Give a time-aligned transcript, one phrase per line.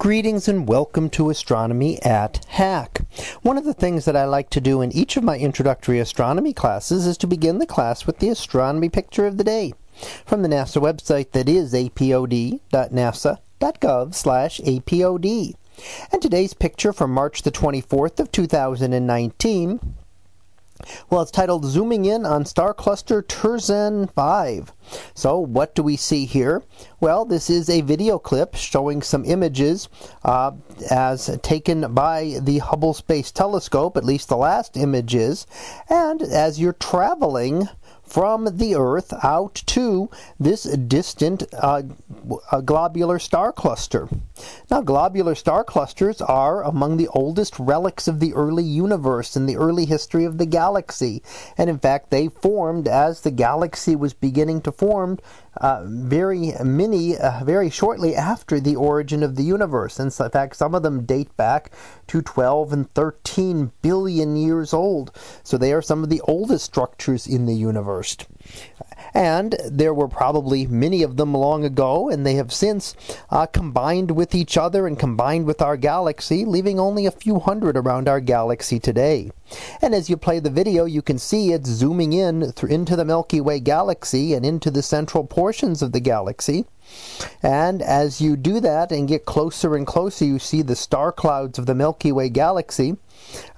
[0.00, 3.02] Greetings and welcome to Astronomy at Hack.
[3.42, 6.54] One of the things that I like to do in each of my introductory astronomy
[6.54, 9.74] classes is to begin the class with the astronomy picture of the day
[10.24, 12.54] from the NASA website that is apod.nasa.gov
[14.14, 15.54] slash apod.
[16.10, 19.80] And today's picture from March the 24th of 2019
[21.10, 24.72] well, it's titled Zooming In on Star Cluster Terzan 5.
[25.14, 26.62] So, what do we see here?
[27.00, 29.88] Well, this is a video clip showing some images
[30.22, 30.52] uh,
[30.90, 35.46] as taken by the Hubble Space Telescope, at least the last images.
[35.88, 37.70] And as you're traveling
[38.10, 41.82] from the Earth out to this distant uh,
[42.64, 44.08] globular star cluster.
[44.68, 49.56] Now, globular star clusters are among the oldest relics of the early universe in the
[49.56, 51.22] early history of the galaxy.
[51.56, 55.20] And in fact, they formed as the galaxy was beginning to form
[55.56, 59.98] uh, very many, uh, very shortly after the origin of the universe.
[59.98, 61.72] In fact, some of them date back
[62.08, 65.12] to 12 and 13 billion years old.
[65.42, 68.16] So they are some of the oldest structures in the universe.
[69.14, 72.94] And there were probably many of them long ago, and they have since
[73.30, 77.76] uh, combined with each other and combined with our galaxy, leaving only a few hundred
[77.76, 79.30] around our galaxy today.
[79.82, 83.40] And as you play the video, you can see it zooming in into the Milky
[83.40, 86.66] Way galaxy and into the central portions of the galaxy.
[87.42, 91.58] And as you do that and get closer and closer, you see the star clouds
[91.58, 92.96] of the Milky Way galaxy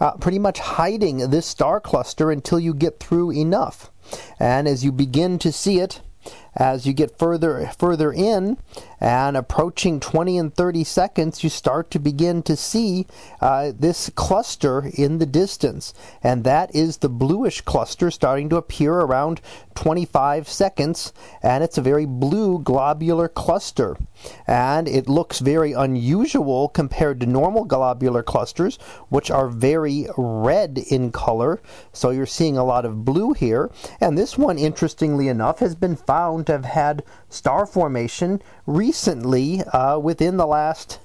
[0.00, 3.91] uh, pretty much hiding this star cluster until you get through enough.
[4.38, 6.00] And as you begin to see it,
[6.54, 8.58] as you get further further in
[9.00, 13.06] and approaching 20 and 30 seconds, you start to begin to see
[13.40, 18.92] uh, this cluster in the distance, and that is the bluish cluster starting to appear
[18.94, 19.40] around
[19.74, 21.12] 25 seconds,
[21.42, 23.96] and it's a very blue globular cluster,
[24.46, 28.76] and it looks very unusual compared to normal globular clusters,
[29.08, 31.60] which are very red in color.
[31.92, 35.96] So you're seeing a lot of blue here, and this one, interestingly enough, has been
[36.12, 40.98] found to have had star formation recently uh, within the last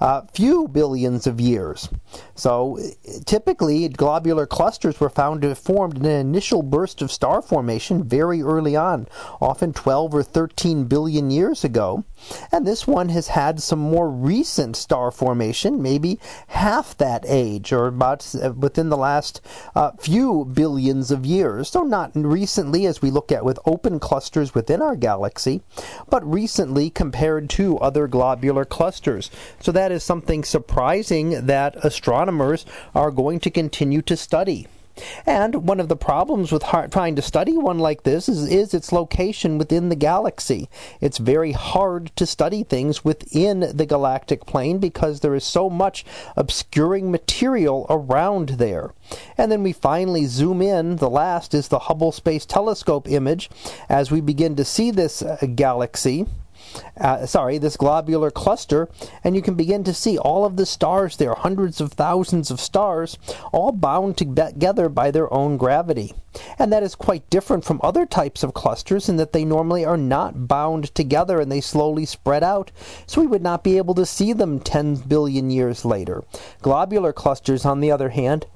[0.00, 1.88] uh, few billions of years.
[2.34, 2.78] So
[3.24, 8.04] typically, globular clusters were found to have formed in an initial burst of star formation
[8.04, 9.08] very early on,
[9.40, 12.04] often 12 or 13 billion years ago.
[12.50, 16.18] And this one has had some more recent star formation, maybe
[16.48, 19.40] half that age, or about uh, within the last
[19.74, 21.68] uh, few billions of years.
[21.68, 25.62] So not recently, as we look at with open clusters within our galaxy,
[26.08, 29.30] but recently compared to other globular clusters.
[29.64, 34.68] So that is something surprising that astronomers are going to continue to study.
[35.24, 38.92] And one of the problems with trying to study one like this is, is its
[38.92, 40.68] location within the galaxy.
[41.00, 46.04] It's very hard to study things within the galactic plane because there is so much
[46.36, 48.92] obscuring material around there.
[49.38, 50.96] And then we finally zoom in.
[50.96, 53.48] The last is the Hubble Space Telescope image
[53.88, 56.26] as we begin to see this uh, galaxy
[57.00, 58.88] uh, sorry, this globular cluster,
[59.22, 62.60] and you can begin to see all of the stars there, hundreds of thousands of
[62.60, 63.18] stars,
[63.52, 66.14] all bound together by their own gravity.
[66.58, 69.96] And that is quite different from other types of clusters in that they normally are
[69.96, 72.70] not bound together and they slowly spread out,
[73.06, 76.24] so we would not be able to see them 10 billion years later.
[76.62, 78.46] Globular clusters, on the other hand,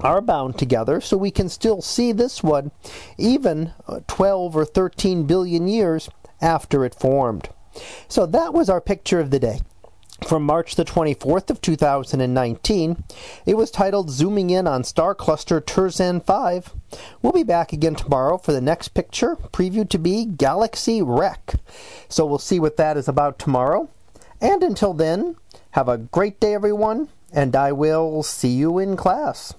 [0.00, 2.72] are bound together, so we can still see this one
[3.16, 6.10] even uh, 12 or 13 billion years
[6.42, 7.48] after it formed.
[8.08, 9.60] So that was our picture of the day
[10.26, 13.04] from March the 24th of 2019.
[13.46, 16.74] It was titled Zooming In on Star Cluster Terzan 5.
[17.22, 21.54] We'll be back again tomorrow for the next picture, previewed to be Galaxy Wreck.
[22.08, 23.88] So we'll see what that is about tomorrow.
[24.40, 25.36] And until then,
[25.72, 29.54] have a great day everyone, and I will see you in class.